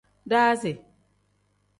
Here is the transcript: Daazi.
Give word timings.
Daazi. 0.29 0.73